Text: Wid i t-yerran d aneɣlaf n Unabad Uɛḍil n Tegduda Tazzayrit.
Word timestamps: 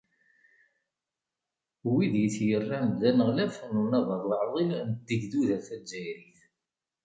Wid 1.91 2.13
i 2.23 2.27
t-yerran 2.35 2.89
d 2.99 3.01
aneɣlaf 3.09 3.55
n 3.71 3.73
Unabad 3.83 4.23
Uɛḍil 4.29 4.71
n 4.87 4.89
Tegduda 5.07 5.57
Tazzayrit. 5.67 6.39